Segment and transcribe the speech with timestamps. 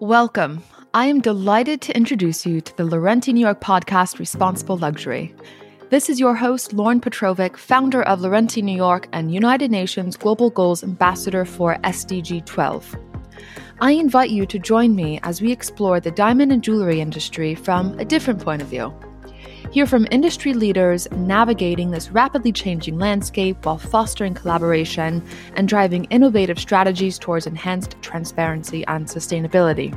[0.00, 0.64] Welcome.
[0.92, 5.32] I am delighted to introduce you to the Laurenti New York podcast Responsible Luxury.
[5.90, 10.50] This is your host, Lauren Petrovic, founder of Laurenti New York and United Nations Global
[10.50, 12.96] Goals Ambassador for SDG 12.
[13.78, 17.98] I invite you to join me as we explore the diamond and jewelry industry from
[17.98, 18.94] a different point of view.
[19.70, 25.22] Hear from industry leaders navigating this rapidly changing landscape while fostering collaboration
[25.56, 29.94] and driving innovative strategies towards enhanced transparency and sustainability.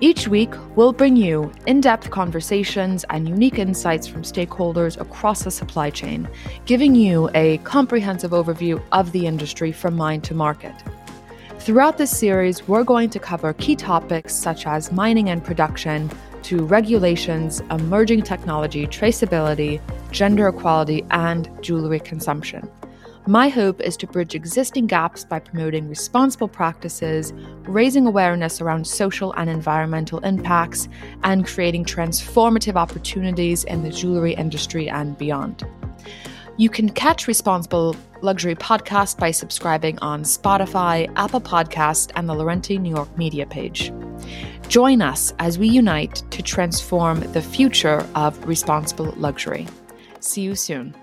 [0.00, 5.52] Each week, we'll bring you in depth conversations and unique insights from stakeholders across the
[5.52, 6.28] supply chain,
[6.66, 10.74] giving you a comprehensive overview of the industry from mine to market.
[11.64, 16.10] Throughout this series, we're going to cover key topics such as mining and production,
[16.42, 19.80] to regulations, emerging technology, traceability,
[20.10, 22.70] gender equality, and jewelry consumption.
[23.26, 29.32] My hope is to bridge existing gaps by promoting responsible practices, raising awareness around social
[29.32, 30.86] and environmental impacts,
[31.22, 35.66] and creating transformative opportunities in the jewelry industry and beyond.
[36.56, 42.80] You can catch Responsible Luxury Podcast by subscribing on Spotify, Apple Podcast, and the Laurenti
[42.80, 43.92] New York media page.
[44.68, 49.66] Join us as we unite to transform the future of responsible luxury.
[50.20, 50.94] See you soon.